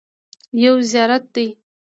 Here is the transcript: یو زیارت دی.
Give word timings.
یو 0.63 0.75
زیارت 0.91 1.23
دی. 1.33 1.47